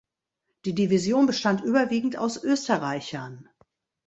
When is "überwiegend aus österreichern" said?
1.61-3.47